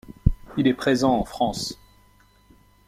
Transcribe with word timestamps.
Il 0.57 0.65
est 0.67 0.73
présent 0.73 1.13
en 1.13 1.25
France. 1.25 1.79